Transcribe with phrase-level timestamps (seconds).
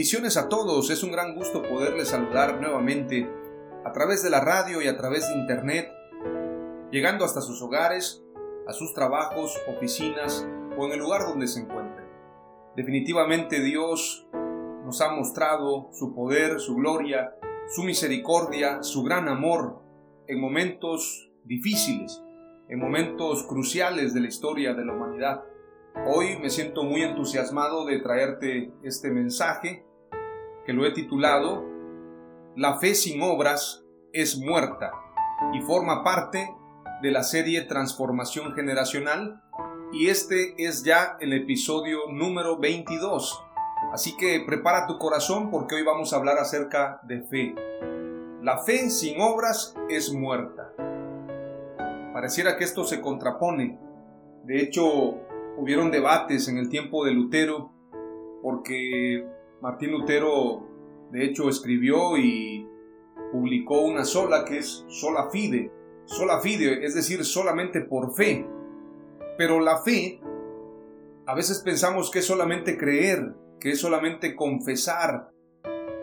[0.00, 3.30] Bendiciones a todos, es un gran gusto poderles saludar nuevamente
[3.84, 5.92] a través de la radio y a través de internet,
[6.90, 8.24] llegando hasta sus hogares,
[8.66, 12.08] a sus trabajos, oficinas o en el lugar donde se encuentren.
[12.76, 14.26] Definitivamente Dios
[14.86, 17.36] nos ha mostrado su poder, su gloria,
[17.68, 19.82] su misericordia, su gran amor
[20.28, 22.22] en momentos difíciles,
[22.70, 25.44] en momentos cruciales de la historia de la humanidad.
[26.06, 29.89] Hoy me siento muy entusiasmado de traerte este mensaje
[30.70, 31.64] que lo he titulado
[32.54, 34.92] La fe sin obras es muerta
[35.52, 36.54] y forma parte
[37.02, 39.42] de la serie Transformación Generacional
[39.92, 43.42] y este es ya el episodio número 22.
[43.92, 47.52] Así que prepara tu corazón porque hoy vamos a hablar acerca de fe.
[48.40, 50.72] La fe sin obras es muerta.
[52.12, 53.76] Pareciera que esto se contrapone.
[54.44, 54.84] De hecho,
[55.56, 57.72] hubieron debates en el tiempo de Lutero,
[58.40, 59.26] porque
[59.60, 60.69] Martín Lutero
[61.10, 62.66] de hecho escribió y
[63.32, 65.70] publicó una sola que es sola fide,
[66.04, 68.46] sola fide, es decir, solamente por fe.
[69.36, 70.20] Pero la fe,
[71.26, 75.30] a veces pensamos que es solamente creer, que es solamente confesar,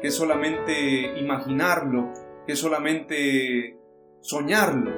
[0.01, 2.13] que es solamente imaginarlo,
[2.45, 3.77] que es solamente
[4.21, 4.91] soñarlo.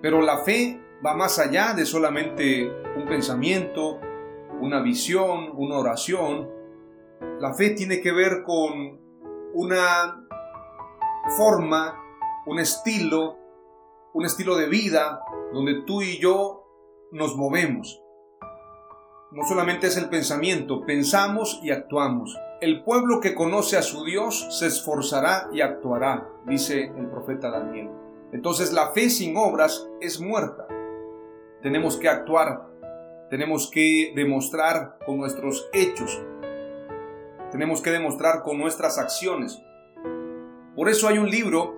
[0.00, 4.00] Pero la fe va más allá de solamente un pensamiento,
[4.60, 6.48] una visión, una oración.
[7.40, 9.07] La fe tiene que ver con
[9.54, 10.26] una
[11.36, 11.98] forma,
[12.46, 13.36] un estilo,
[14.14, 15.22] un estilo de vida
[15.52, 16.64] donde tú y yo
[17.12, 18.02] nos movemos.
[19.30, 22.36] No solamente es el pensamiento, pensamos y actuamos.
[22.60, 27.90] El pueblo que conoce a su Dios se esforzará y actuará, dice el profeta Daniel.
[28.32, 30.66] Entonces la fe sin obras es muerta
[31.62, 32.68] tenemos que actuar,
[33.30, 36.22] tenemos que demostrar con nuestros hechos,
[37.50, 39.62] tenemos que demostrar con nuestras acciones.
[40.76, 41.74] Por eso hay un libro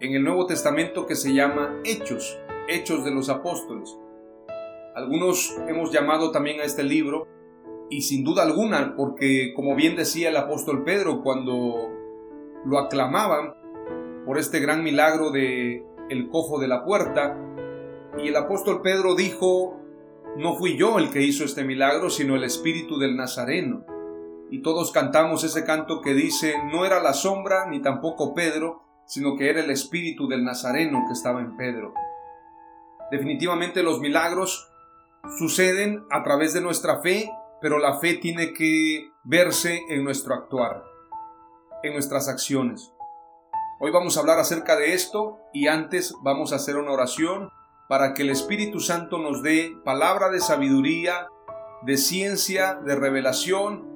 [0.00, 3.96] en el Nuevo Testamento que se llama Hechos, Hechos de los Apóstoles.
[4.94, 7.28] Algunos hemos llamado también a este libro,
[7.90, 11.90] y sin duda alguna, porque como bien decía el apóstol Pedro cuando
[12.64, 13.54] lo aclamaban
[14.24, 17.36] por este gran milagro de el cojo de la puerta,
[18.18, 19.76] y el apóstol Pedro dijo,
[20.36, 23.84] no fui yo el que hizo este milagro, sino el Espíritu del Nazareno.
[24.50, 29.36] Y todos cantamos ese canto que dice, no era la sombra ni tampoco Pedro, sino
[29.36, 31.94] que era el Espíritu del Nazareno que estaba en Pedro.
[33.12, 34.68] Definitivamente los milagros
[35.38, 40.82] suceden a través de nuestra fe, pero la fe tiene que verse en nuestro actuar,
[41.84, 42.92] en nuestras acciones.
[43.78, 47.50] Hoy vamos a hablar acerca de esto y antes vamos a hacer una oración
[47.88, 51.28] para que el Espíritu Santo nos dé palabra de sabiduría,
[51.82, 53.89] de ciencia, de revelación,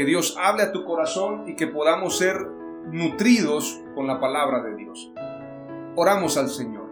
[0.00, 2.34] que Dios hable a tu corazón y que podamos ser
[2.90, 5.12] nutridos con la palabra de Dios.
[5.94, 6.88] Oramos al Señor.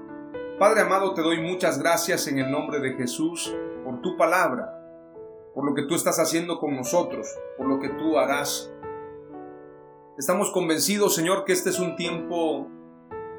[0.58, 4.78] Padre amado, te doy muchas gracias en el nombre de Jesús por tu palabra,
[5.55, 7.26] por lo que tú estás haciendo con nosotros,
[7.56, 8.70] por lo que tú harás.
[10.19, 12.69] Estamos convencidos, Señor, que este es un tiempo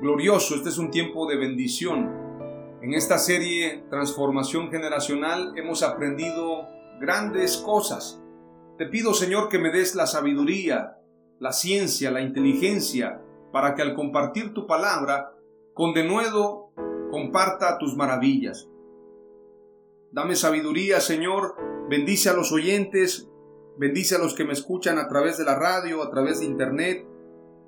[0.01, 2.09] glorioso, este es un tiempo de bendición
[2.81, 6.65] en esta serie Transformación Generacional hemos aprendido
[6.99, 8.19] grandes cosas.
[8.79, 10.97] Te pido, Señor, que me des la sabiduría,
[11.37, 13.21] la ciencia, la inteligencia,
[13.51, 15.35] para que al compartir tu palabra,
[15.75, 16.71] con denuedo
[17.11, 18.67] comparta tus maravillas.
[20.11, 21.55] Dame sabiduría, Señor,
[21.87, 23.29] bendice a los oyentes,
[23.79, 27.07] Bendice a los que me escuchan a través de la radio, a través de internet,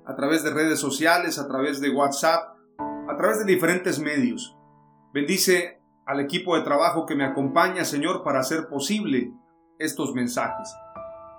[0.04, 4.54] a través de redes sociales, a través de WhatsApp, a través de diferentes medios.
[5.14, 9.32] Bendice al equipo de trabajo que me acompaña, Señor, para hacer posible
[9.78, 10.76] estos mensajes.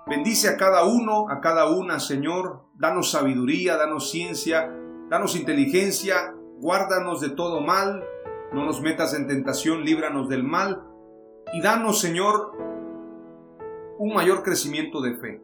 [0.06, 2.64] Bendice a cada uno, a cada una, Señor.
[2.74, 4.70] Danos sabiduría, danos ciencia,
[5.08, 8.04] danos inteligencia, guárdanos de todo mal,
[8.52, 10.84] no nos metas en tentación, líbranos del mal
[11.52, 12.52] y danos, Señor,
[13.98, 15.42] un mayor crecimiento de fe.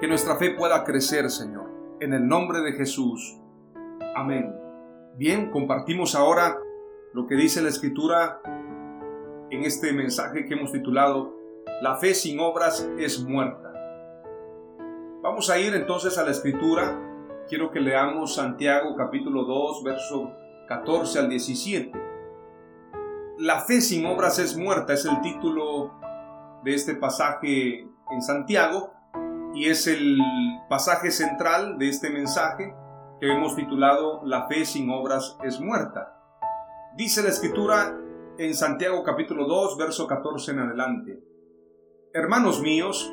[0.00, 1.70] Que nuestra fe pueda crecer, Señor,
[2.00, 3.38] en el nombre de Jesús.
[4.16, 4.54] Amén.
[5.16, 6.58] Bien, compartimos ahora
[7.12, 8.40] lo que dice la Escritura
[9.50, 11.33] en este mensaje que hemos titulado
[11.80, 13.72] La fe sin obras es muerta.
[15.22, 17.00] Vamos a ir entonces a la Escritura.
[17.48, 20.30] Quiero que leamos Santiago capítulo 2, verso
[20.68, 21.92] 14 al 17.
[23.38, 25.92] La fe sin obras es muerta es el título
[26.62, 28.92] de este pasaje en Santiago
[29.52, 30.18] y es el
[30.68, 32.72] pasaje central de este mensaje
[33.20, 36.16] que hemos titulado La fe sin obras es muerta.
[36.96, 37.98] Dice la escritura
[38.38, 41.33] en Santiago capítulo 2, verso 14 en adelante.
[42.16, 43.12] Hermanos míos,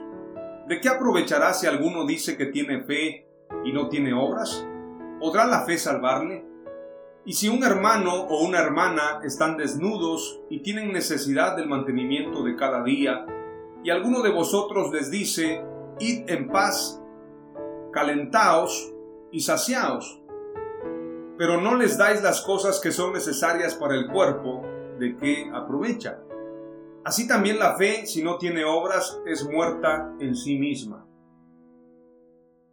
[0.67, 3.27] ¿de qué aprovechará si alguno dice que tiene fe
[3.65, 4.63] y no tiene obras?
[5.19, 6.45] ¿Podrá la fe salvarle?
[7.25, 12.55] Y si un hermano o una hermana están desnudos y tienen necesidad del mantenimiento de
[12.55, 13.25] cada día,
[13.83, 15.65] y alguno de vosotros les dice,
[15.97, 17.01] id en paz,
[17.91, 18.93] calentaos
[19.31, 20.21] y saciaos,
[21.39, 24.61] pero no les dais las cosas que son necesarias para el cuerpo,
[24.99, 26.19] ¿de qué aprovecha?
[27.03, 31.07] Así también la fe, si no tiene obras, es muerta en sí misma.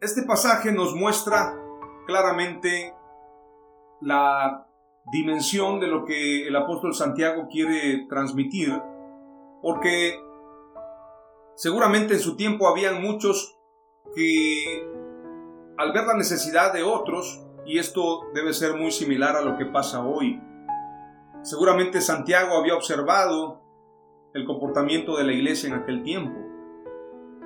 [0.01, 1.59] Este pasaje nos muestra
[2.07, 2.95] claramente
[4.01, 4.67] la
[5.11, 8.81] dimensión de lo que el apóstol Santiago quiere transmitir,
[9.63, 10.21] porque
[11.57, 13.59] seguramente en su tiempo habían muchos
[14.15, 14.87] que
[15.79, 19.67] al ver la necesidad de otros, y esto debe ser muy similar a lo que
[19.67, 20.41] pasa hoy.
[21.43, 23.63] Seguramente Santiago había observado
[24.39, 26.39] el comportamiento de la iglesia en aquel tiempo.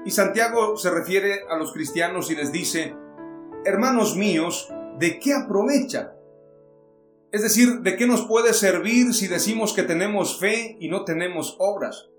[0.04, 2.94] Y Santiago se refiere a los cristianos y les dice,
[3.64, 4.68] hermanos míos,
[4.98, 6.14] ¿de qué aprovecha?
[7.30, 11.56] Es decir, ¿de qué nos puede servir si decimos que tenemos fe y no tenemos
[11.58, 12.10] obras?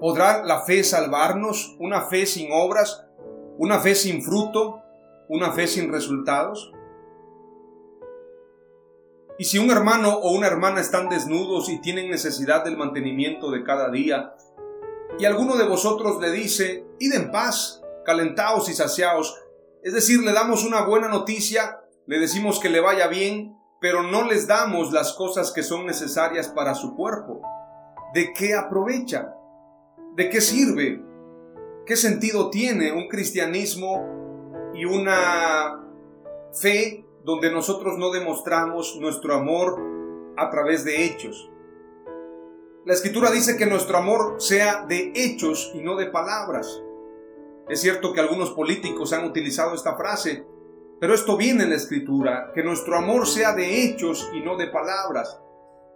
[0.00, 1.76] ¿Podrá la fe salvarnos?
[1.78, 3.04] ¿Una fe sin obras?
[3.58, 4.84] ¿Una fe sin fruto?
[5.28, 6.72] una fe sin resultados?
[9.38, 13.64] Y si un hermano o una hermana están desnudos y tienen necesidad del mantenimiento de
[13.64, 14.34] cada día,
[15.18, 19.36] y alguno de vosotros le dice, id en paz, calentaos y saciaos,
[19.82, 24.24] es decir, le damos una buena noticia, le decimos que le vaya bien, pero no
[24.24, 27.42] les damos las cosas que son necesarias para su cuerpo.
[28.14, 29.34] ¿De qué aprovecha?
[30.16, 31.02] ¿De qué sirve?
[31.84, 35.80] ¿Qué sentido tiene un cristianismo y una
[36.52, 39.80] fe donde nosotros no demostramos nuestro amor
[40.36, 41.50] a través de hechos.
[42.84, 46.82] La escritura dice que nuestro amor sea de hechos y no de palabras.
[47.66, 50.44] Es cierto que algunos políticos han utilizado esta frase,
[51.00, 54.66] pero esto viene en la escritura, que nuestro amor sea de hechos y no de
[54.66, 55.40] palabras.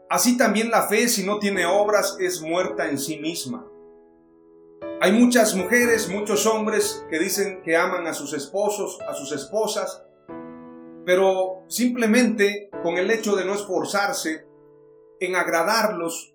[0.08, 3.66] Así también la fe, si no tiene obras, es muerta en sí misma.
[5.02, 10.07] Hay muchas mujeres, muchos hombres que dicen que aman a sus esposos, a sus esposas,
[11.08, 14.46] pero simplemente con el hecho de no esforzarse
[15.18, 16.34] en agradarlos,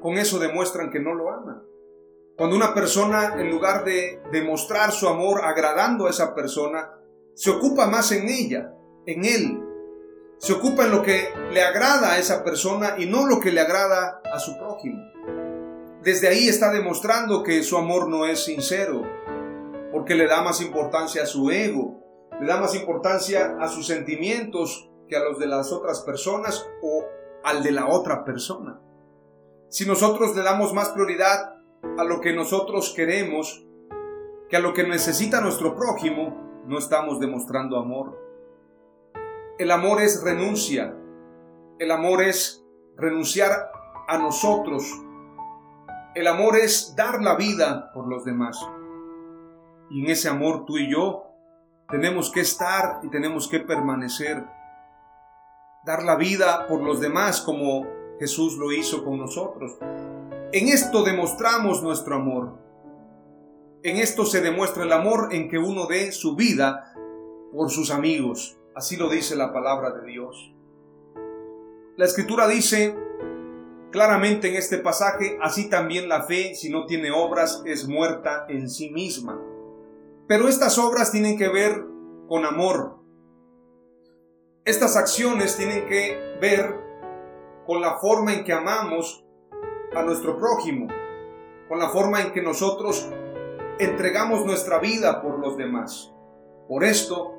[0.00, 1.62] con eso demuestran que no lo aman.
[2.36, 6.90] Cuando una persona, en lugar de demostrar su amor agradando a esa persona,
[7.34, 8.74] se ocupa más en ella,
[9.06, 9.62] en él,
[10.38, 13.60] se ocupa en lo que le agrada a esa persona y no lo que le
[13.60, 15.00] agrada a su prójimo.
[16.02, 19.04] Desde ahí está demostrando que su amor no es sincero,
[19.92, 22.05] porque le da más importancia a su ego,
[22.40, 27.04] le da más importancia a sus sentimientos que a los de las otras personas o
[27.44, 28.80] al de la otra persona.
[29.68, 31.56] Si nosotros le damos más prioridad
[31.98, 33.62] a lo que nosotros queremos
[34.48, 38.16] que a lo que necesita nuestro prójimo, no estamos demostrando amor.
[39.58, 40.94] El amor es renuncia.
[41.80, 42.64] El amor es
[42.96, 43.72] renunciar
[44.06, 44.84] a nosotros
[46.16, 48.58] el amor es dar la vida por los demás.
[49.90, 51.25] Y en ese amor tú y yo
[51.90, 54.44] tenemos que estar y tenemos que permanecer.
[55.84, 57.86] Dar la vida por los demás como
[58.18, 59.76] Jesús lo hizo con nosotros.
[60.52, 62.58] En esto demostramos nuestro amor.
[63.82, 66.92] En esto se demuestra el amor en que uno dé su vida
[67.52, 68.58] por sus amigos.
[68.74, 70.52] Así lo dice la palabra de Dios.
[71.96, 72.96] La escritura dice
[73.92, 78.68] claramente en este pasaje, así también la fe, si no tiene obras, es muerta en
[78.68, 79.40] sí misma.
[80.28, 81.84] Pero estas obras tienen que ver
[82.28, 82.98] con amor.
[84.64, 86.74] Estas acciones tienen que ver
[87.66, 89.24] con la forma en que amamos
[89.94, 90.88] a nuestro prójimo,
[91.68, 93.08] con la forma en que nosotros
[93.78, 96.12] entregamos nuestra vida por los demás.
[96.68, 97.34] Por esto,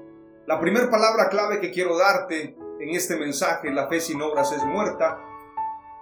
[0.46, 4.64] la primera palabra clave que quiero darte en este mensaje, la fe sin obras es
[4.64, 5.20] muerta,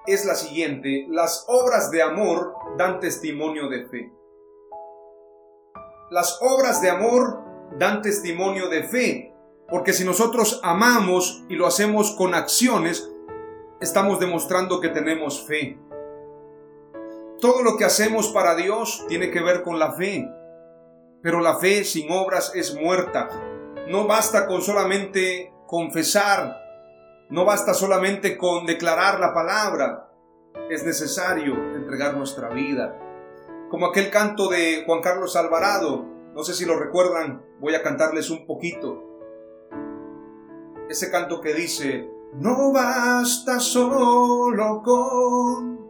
[0.06, 4.15] es la siguiente, las obras de amor dan testimonio de fe.
[6.12, 7.42] Las obras de amor
[7.80, 9.34] dan testimonio de fe,
[9.68, 13.10] porque si nosotros amamos y lo hacemos con acciones,
[13.82, 15.80] estamos demostrando que tenemos fe.
[17.42, 20.30] Todo lo que hacemos para Dios tiene que ver con la fe,
[21.24, 23.30] pero la fe sin obras es muerta.
[23.88, 26.56] No basta con solamente confesar,
[27.32, 30.12] no basta solamente con declarar la palabra,
[30.70, 32.96] es necesario entregar nuestra vida.
[33.70, 38.30] Como aquel canto de Juan Carlos Alvarado, no sé si lo recuerdan, voy a cantarles
[38.30, 39.04] un poquito.
[40.90, 45.90] Ese canto que dice, no basta solo con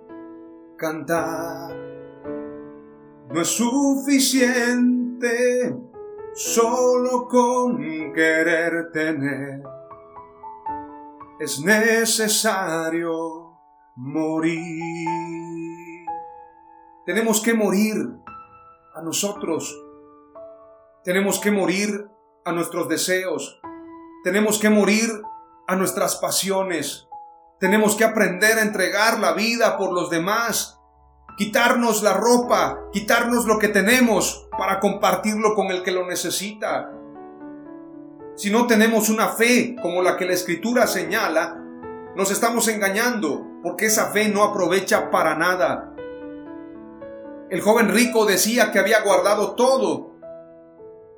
[0.78, 1.76] cantar,
[3.30, 5.36] no es suficiente
[6.34, 7.78] solo con
[8.14, 9.64] querer tener
[11.40, 13.58] es necesario
[13.96, 15.65] morir.
[17.06, 17.96] Tenemos que morir
[18.96, 19.80] a nosotros.
[21.04, 22.08] Tenemos que morir
[22.44, 23.62] a nuestros deseos.
[24.24, 25.12] Tenemos que morir
[25.68, 27.08] a nuestras pasiones.
[27.60, 30.82] Tenemos que aprender a entregar la vida por los demás.
[31.38, 36.92] Quitarnos la ropa, quitarnos lo que tenemos para compartirlo con el que lo necesita.
[38.36, 41.62] Si no tenemos una fe como la que la escritura señala,
[42.16, 45.95] nos estamos engañando porque esa fe no aprovecha para nada.
[47.50, 50.16] El joven rico decía que había guardado todo,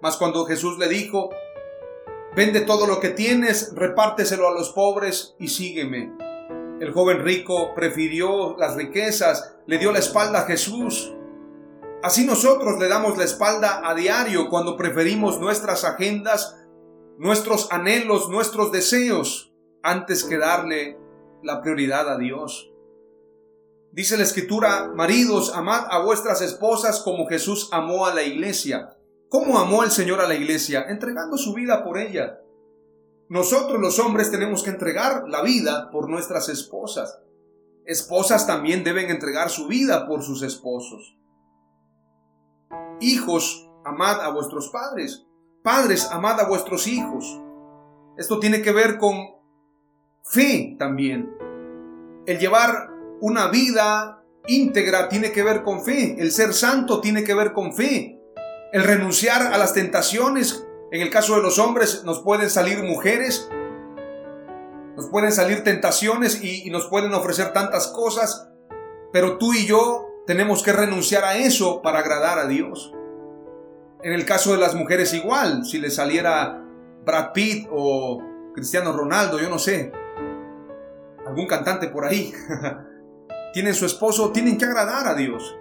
[0.02, 1.30] mas cuando Jesús le dijo,
[2.36, 6.14] vende todo lo que tienes, repárteselo a los pobres y sígueme.
[6.80, 11.14] El joven rico prefirió las riquezas, le dio la espalda a Jesús.
[12.04, 16.58] Así nosotros le damos la espalda a diario cuando preferimos nuestras agendas
[17.18, 20.98] nuestros anhelos, nuestros deseos, antes que darle
[21.44, 22.72] la prioridad a Dios.
[23.92, 28.98] Dice la escritura, maridos, amad a vuestras esposas como Jesús amó a la iglesia.
[29.30, 30.86] ¿Cómo amó el Señor a la iglesia?
[30.88, 32.40] Entregando su vida por ella.
[33.30, 37.20] Nosotros los hombres tenemos que entregar la vida por nuestras esposas.
[37.86, 41.18] Esposas también deben entregar su vida por sus esposos.
[43.02, 45.26] Hijos, amad a vuestros padres.
[45.64, 47.42] Padres, amad a vuestros hijos.
[48.18, 49.16] Esto tiene que ver con
[50.24, 51.30] fe también.
[52.26, 56.16] El llevar una vida íntegra tiene que ver con fe.
[56.20, 58.20] El ser santo tiene que ver con fe.
[58.74, 60.66] El renunciar a las tentaciones.
[60.92, 63.50] En el caso de los hombres nos pueden salir mujeres.
[64.96, 68.50] Nos pueden salir tentaciones y, nos pueden ofrecer tantas cosas.
[69.12, 72.94] Pero tú y yo tenemos que renunciar a eso para agradar a Dios.
[74.04, 76.64] En el caso de las mujeres igual, si le saliera
[77.06, 78.22] Brad Pitt o
[78.54, 79.92] Cristiano Ronaldo, yo no sé,
[81.26, 82.34] algún cantante por ahí,
[83.58, 85.58] tienen su esposo, tienen que agradar a Dios,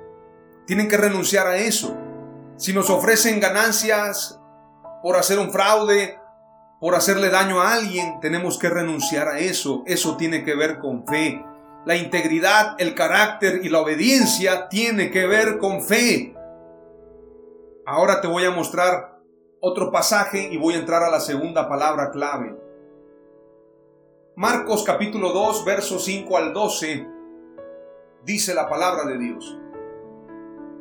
[0.66, 1.96] tienen que renunciar a eso.
[2.58, 4.38] Si nos ofrecen ganancias
[5.02, 6.18] por hacer un fraude,
[6.78, 9.82] por hacerle daño a alguien, tenemos que renunciar a eso.
[9.86, 11.42] Eso tiene que ver con fe.
[11.86, 16.36] La integridad, el carácter y la obediencia tiene que ver con fe.
[17.86, 19.22] Ahora te voy a mostrar
[19.58, 22.54] otro pasaje y voy a entrar a la segunda palabra clave.
[24.36, 27.15] Marcos capítulo 2, versos 5 al 12,
[28.26, 29.56] dice la palabra de Dios.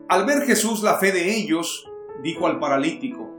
[0.09, 1.87] Al ver Jesús la fe de ellos,
[2.23, 3.35] dijo al paralítico,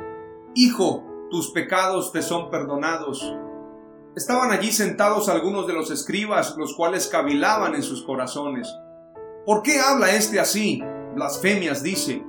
[0.55, 3.37] Hijo, tus pecados te son perdonados.
[4.15, 8.73] Estaban allí sentados algunos de los escribas, los cuales cavilaban en sus corazones.
[9.45, 10.83] ¿Por qué habla este así?
[11.15, 12.25] Blasfemias dice.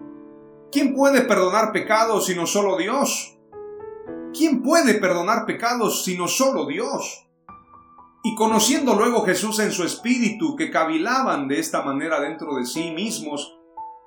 [0.71, 3.37] ¿Quién puede perdonar pecados sino solo Dios?
[4.33, 7.26] ¿Quién puede perdonar pecados sino solo Dios?
[8.27, 12.91] Y conociendo luego Jesús en su espíritu que cavilaban de esta manera dentro de sí
[12.91, 13.57] mismos,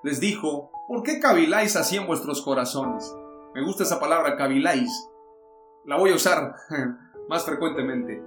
[0.02, 3.16] les dijo, ¿por qué caviláis así en vuestros corazones?
[3.54, 4.90] Me gusta esa palabra caviláis.
[5.86, 6.54] La voy a usar
[7.30, 8.22] más frecuentemente.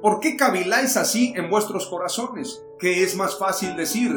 [0.00, 2.64] ¿Por qué caviláis así en vuestros corazones?
[2.78, 4.10] ¿Qué es más fácil decir?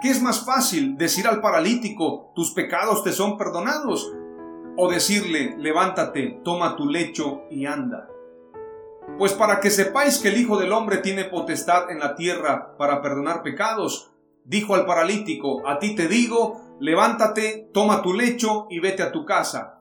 [0.00, 4.10] ¿Qué es más fácil, decir al paralítico, tus pecados te son perdonados?
[4.78, 8.08] O decirle, levántate, toma tu lecho y anda.
[9.18, 13.02] Pues para que sepáis que el Hijo del Hombre tiene potestad en la tierra para
[13.02, 14.12] perdonar pecados,
[14.44, 19.24] dijo al paralítico, a ti te digo, levántate, toma tu lecho y vete a tu
[19.24, 19.80] casa.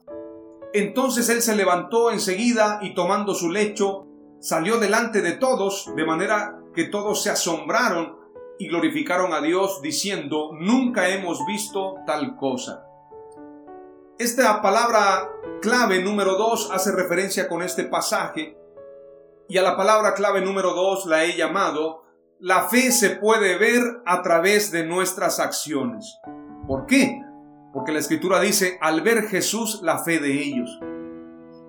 [0.73, 4.07] Entonces él se levantó enseguida y tomando su lecho,
[4.39, 8.17] salió delante de todos, de manera que todos se asombraron
[8.57, 12.85] y glorificaron a Dios diciendo, nunca hemos visto tal cosa.
[14.17, 18.61] Esta palabra clave número dos hace referencia con este pasaje
[19.51, 22.05] y a la palabra clave número dos la he llamado,
[22.39, 26.20] la fe se puede ver a través de nuestras acciones.
[26.65, 27.20] ¿Por qué?
[27.74, 30.79] Porque la escritura dice, al ver Jesús, la fe de ellos.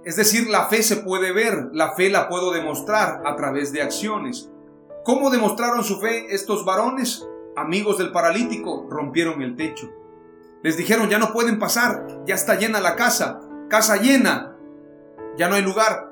[0.05, 3.83] Es decir, la fe se puede ver, la fe la puedo demostrar a través de
[3.83, 4.49] acciones.
[5.03, 7.27] ¿Cómo demostraron su fe estos varones?
[7.57, 9.91] Amigos del paralítico, rompieron el techo.
[10.62, 14.57] Les dijeron, ya no pueden pasar, ya está llena la casa, casa llena,
[15.37, 16.12] ya no hay lugar.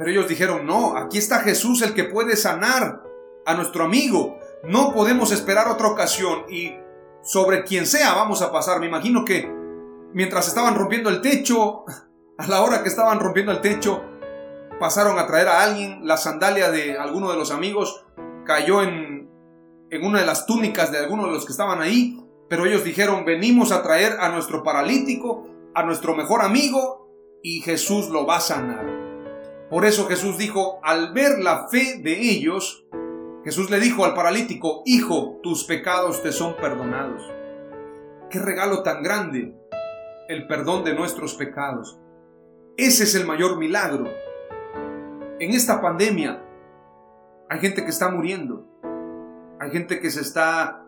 [0.00, 3.02] Pero ellos dijeron, no, aquí está Jesús el que puede sanar
[3.44, 4.38] a nuestro amigo.
[4.64, 6.72] No podemos esperar otra ocasión y
[7.22, 8.80] sobre quien sea vamos a pasar.
[8.80, 9.52] Me imagino que
[10.14, 11.84] mientras estaban rompiendo el techo,
[12.38, 14.02] a la hora que estaban rompiendo el techo,
[14.80, 18.06] pasaron a traer a alguien, la sandalia de alguno de los amigos
[18.46, 19.30] cayó en,
[19.90, 23.26] en una de las túnicas de alguno de los que estaban ahí, pero ellos dijeron,
[23.26, 27.06] venimos a traer a nuestro paralítico, a nuestro mejor amigo,
[27.42, 28.99] y Jesús lo va a sanar.
[29.70, 32.84] Por eso Jesús dijo, al ver la fe de ellos,
[33.44, 37.22] Jesús le dijo al paralítico, Hijo, tus pecados te son perdonados.
[38.30, 39.54] Qué regalo tan grande,
[40.28, 42.00] el perdón de nuestros pecados.
[42.76, 44.08] Ese es el mayor milagro.
[45.38, 46.44] En esta pandemia
[47.48, 48.66] hay gente que está muriendo,
[49.60, 50.84] hay gente que se está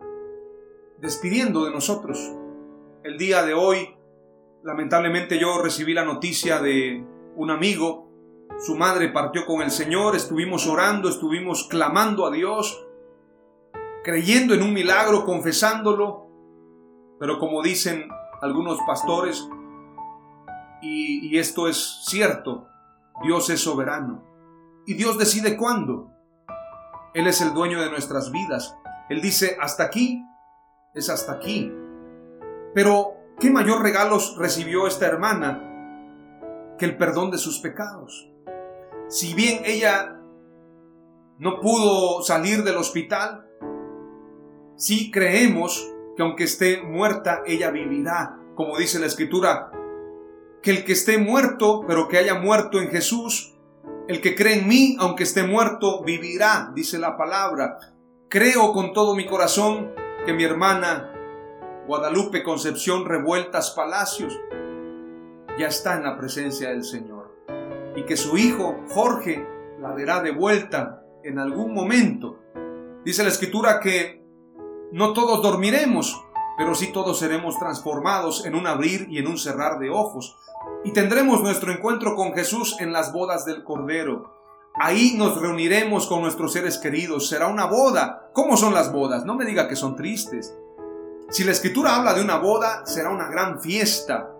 [0.99, 2.35] despidiendo de nosotros.
[3.05, 3.97] El día de hoy,
[4.65, 7.05] lamentablemente yo recibí la noticia de
[7.37, 8.12] un amigo
[8.59, 12.87] su madre partió con el Señor, estuvimos orando, estuvimos clamando a Dios,
[14.05, 16.27] creyendo en un milagro, confesándolo,
[17.19, 18.09] pero como dicen
[18.41, 19.49] algunos pastores,
[20.83, 22.67] y, esto es cierto,
[23.23, 24.25] Dios es soberano
[24.85, 26.11] y Dios decide cuándo.
[27.15, 28.77] Él es el dueño de nuestras vidas.
[29.09, 30.25] Él dice, hasta aquí,
[30.95, 31.73] es hasta aquí.
[32.75, 35.63] Pero, ¿qué mayor regalos recibió esta hermana
[36.79, 38.32] que el perdón de sus pecados?
[39.13, 40.19] Si bien ella
[41.39, 43.47] no pudo salir del hospital,
[44.75, 49.71] sí creemos que aunque esté muerta, ella vivirá, como dice la escritura,
[50.63, 53.55] que el que esté muerto, pero que haya muerto en Jesús,
[54.09, 57.77] el que cree en mí, aunque esté muerto, vivirá, dice la palabra.
[58.31, 59.93] Creo con todo mi corazón
[60.25, 61.13] que mi hermana
[61.87, 64.41] Guadalupe Concepción Revueltas Palacios
[65.59, 67.12] ya está en la presencia del Señor
[67.97, 69.47] y que su hijo Jorge
[69.81, 72.39] la verá de vuelta en algún momento.
[73.05, 74.23] Dice la escritura que
[74.93, 76.23] no todos dormiremos,
[76.57, 80.37] pero sí todos seremos transformados en un abrir y en un cerrar de ojos.
[80.85, 84.39] Y tendremos nuestro encuentro con Jesús en las bodas del Cordero.
[84.75, 87.29] Ahí nos reuniremos con nuestros seres queridos.
[87.29, 88.31] Será una boda.
[88.33, 89.25] ¿Cómo son las bodas?
[89.25, 90.57] No me diga que son tristes.
[91.31, 94.32] Si la escritura habla de una boda, será una gran fiesta.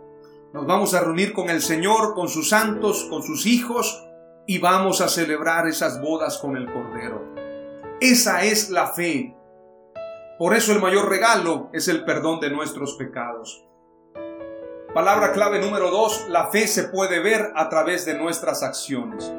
[0.53, 4.07] Nos vamos a reunir con el Señor, con sus santos, con sus hijos,
[4.47, 7.25] y vamos a celebrar esas bodas con el Cordero.
[8.01, 9.35] Esa es la fe.
[10.39, 13.67] Por eso el mayor regalo es el perdón de nuestros pecados.
[14.93, 19.33] Palabra clave número dos, la fe se puede ver a través de nuestras acciones.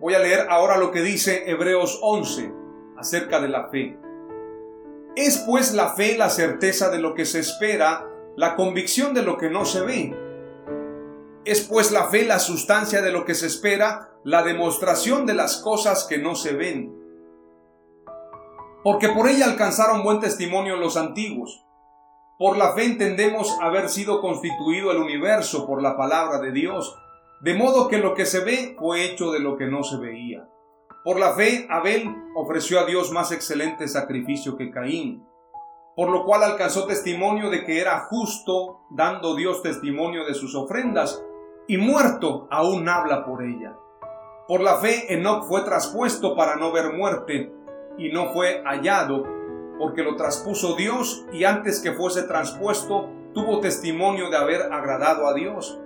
[0.00, 2.50] Voy a leer ahora lo que dice Hebreos 11
[2.96, 3.98] acerca de la fe.
[5.16, 9.38] Es pues la fe la certeza de lo que se espera, la convicción de lo
[9.38, 10.16] que no se ve.
[11.44, 15.58] Es pues la fe la sustancia de lo que se espera, la demostración de las
[15.58, 16.94] cosas que no se ven.
[18.82, 21.64] Porque por ella alcanzaron buen testimonio los antiguos.
[22.38, 26.96] Por la fe entendemos haber sido constituido el universo por la palabra de Dios,
[27.40, 30.48] de modo que lo que se ve fue hecho de lo que no se veía.
[31.04, 35.22] Por la fe Abel ofreció a Dios más excelente sacrificio que Caín
[35.96, 41.24] por lo cual alcanzó testimonio de que era justo, dando Dios testimonio de sus ofrendas,
[41.68, 43.76] y muerto aún habla por ella.
[44.48, 47.52] Por la fe Enoch fue traspuesto para no ver muerte,
[47.96, 49.24] y no fue hallado,
[49.78, 55.34] porque lo traspuso Dios, y antes que fuese traspuesto, tuvo testimonio de haber agradado a
[55.34, 55.80] Dios.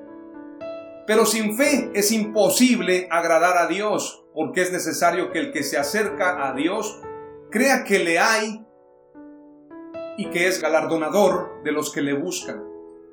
[1.06, 5.78] Pero sin fe es imposible agradar a Dios, porque es necesario que el que se
[5.78, 7.00] acerca a Dios
[7.50, 8.67] crea que le hay
[10.18, 12.62] y que es galardonador de los que le buscan.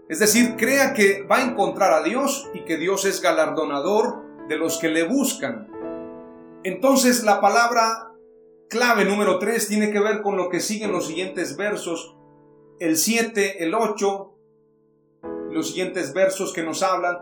[0.09, 4.57] Es decir, crea que va a encontrar a Dios y que Dios es galardonador de
[4.57, 5.69] los que le buscan.
[6.63, 8.11] Entonces la palabra
[8.69, 12.17] clave número 3 tiene que ver con lo que siguen los siguientes versos,
[12.79, 14.33] el 7, el 8,
[15.51, 17.17] los siguientes versos que nos hablan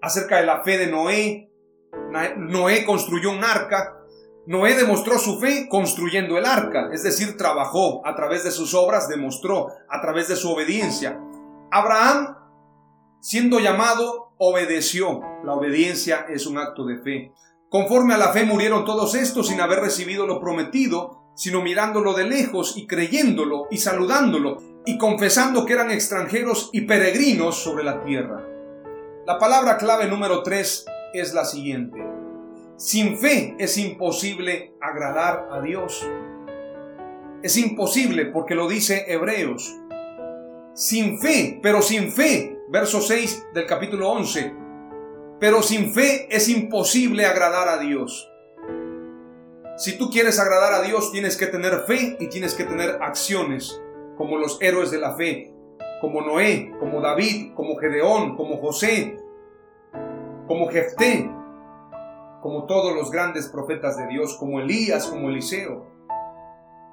[0.00, 1.50] acerca de la fe de Noé.
[2.36, 4.03] Noé construyó un arca.
[4.46, 9.08] Noé demostró su fe construyendo el arca, es decir, trabajó a través de sus obras,
[9.08, 11.18] demostró a través de su obediencia.
[11.70, 12.36] Abraham,
[13.20, 15.22] siendo llamado, obedeció.
[15.44, 17.32] La obediencia es un acto de fe.
[17.70, 22.24] Conforme a la fe murieron todos estos sin haber recibido lo prometido, sino mirándolo de
[22.24, 28.46] lejos y creyéndolo y saludándolo y confesando que eran extranjeros y peregrinos sobre la tierra.
[29.26, 32.13] La palabra clave número 3 es la siguiente.
[32.76, 36.04] Sin fe es imposible agradar a Dios.
[37.40, 39.72] Es imposible porque lo dice Hebreos.
[40.74, 44.52] Sin fe, pero sin fe, verso 6 del capítulo 11.
[45.38, 48.28] Pero sin fe es imposible agradar a Dios.
[49.76, 53.80] Si tú quieres agradar a Dios, tienes que tener fe y tienes que tener acciones,
[54.16, 55.54] como los héroes de la fe,
[56.00, 59.16] como Noé, como David, como Gedeón, como José,
[60.48, 61.30] como Jefté,
[62.44, 65.86] como todos los grandes profetas de Dios, como Elías, como Eliseo.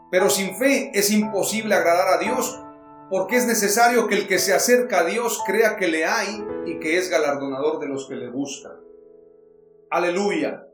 [0.10, 2.58] Pero sin fe es imposible agradar a Dios
[3.10, 6.80] porque es necesario que el que se acerca a Dios crea que le hay y
[6.80, 8.80] que es galardonador de los que le buscan.
[9.90, 10.70] Aleluya.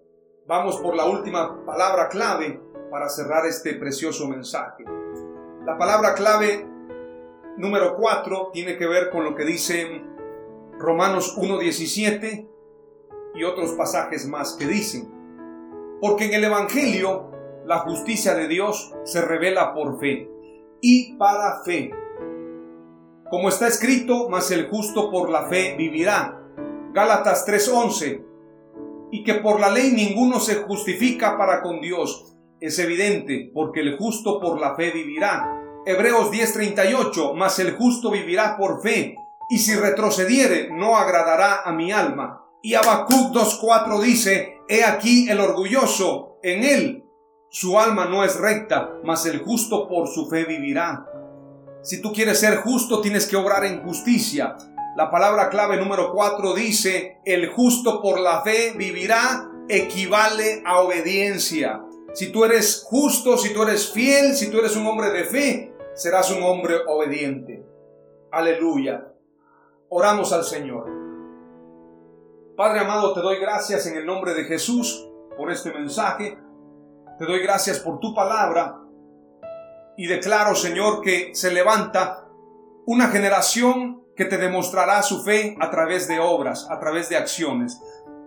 [0.46, 2.62] Vamos por la última palabra clave
[2.92, 4.86] para cerrar este precioso mensaje.
[5.66, 6.68] La palabra clave
[7.58, 10.04] número 4 tiene que ver con lo que dice
[10.78, 12.57] Romanos 1.17
[13.36, 15.12] y otros pasajes más que dicen.
[16.02, 17.32] Porque en el Evangelio
[17.66, 20.30] la justicia de Dios se revela por fe
[20.82, 21.92] y para fe.
[23.30, 26.42] Como está escrito, mas el justo por la fe vivirá.
[26.94, 28.24] Gálatas 3:11.
[29.12, 32.38] Y que por la ley ninguno se justifica para con Dios.
[32.60, 35.62] Es evidente, porque el justo por la fe vivirá.
[35.86, 39.16] Hebreos 10:38, mas el justo vivirá por fe,
[39.50, 42.47] y si retrocediere no agradará a mi alma.
[42.68, 47.06] Y Habacuc 2.4 dice, He aquí el orgulloso, en él
[47.50, 51.06] su alma no es recta, mas el justo por su fe vivirá.
[51.82, 54.58] Si tú quieres ser justo, tienes que obrar en justicia.
[54.98, 61.82] La palabra clave número 4 dice, el justo por la fe vivirá, equivale a obediencia.
[62.14, 65.74] Si tú eres justo, si tú eres fiel, si tú eres un hombre de fe,
[65.96, 67.66] serás un hombre obediente.
[68.30, 69.08] Aleluya.
[69.88, 70.97] Oramos al Señor.
[72.58, 76.40] Padre amado, te doy gracias en el nombre de Jesús por este mensaje.
[77.20, 78.80] Te doy gracias por tu palabra.
[79.96, 82.26] Y declaro, Señor, que se levanta
[82.88, 87.80] una generación que te demostrará su fe a través de obras, a través de acciones.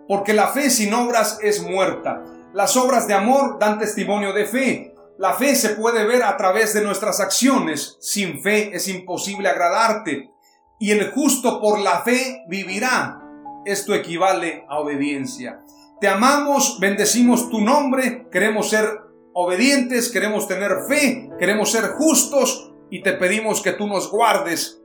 [0.07, 2.23] Porque la fe sin obras es muerta.
[2.53, 4.95] Las obras de amor dan testimonio de fe.
[5.17, 7.97] La fe se puede ver a través de nuestras acciones.
[7.99, 10.31] Sin fe es imposible agradarte.
[10.79, 13.20] Y el justo por la fe vivirá.
[13.65, 15.61] Esto equivale a obediencia.
[15.99, 19.01] Te amamos, bendecimos tu nombre, queremos ser
[19.33, 24.81] obedientes, queremos tener fe, queremos ser justos y te pedimos que tú nos guardes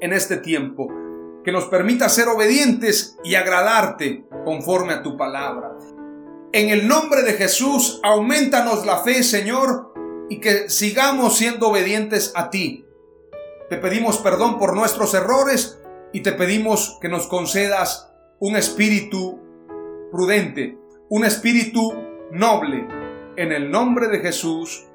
[0.00, 0.88] en este tiempo,
[1.42, 5.72] que nos permita ser obedientes y agradarte conforme a tu palabra.
[6.52, 9.94] En el nombre de Jesús, aumentanos la fe, Señor,
[10.28, 12.84] y que sigamos siendo obedientes a ti.
[13.70, 15.80] Te pedimos perdón por nuestros errores
[16.12, 19.40] y te pedimos que nos concedas un espíritu
[20.10, 21.92] prudente, un espíritu
[22.32, 22.86] noble.
[23.36, 24.86] En el nombre de Jesús.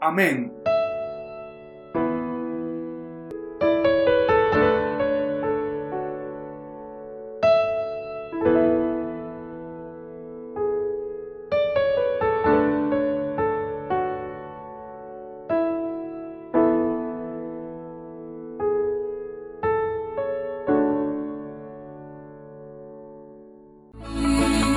[0.00, 0.52] Amén.